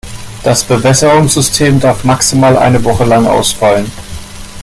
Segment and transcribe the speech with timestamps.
[0.41, 3.85] Das Bewässerungssystem darf maximal eine Woche lang ausfallen.